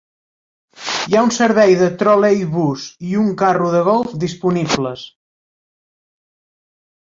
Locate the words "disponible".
4.25-4.95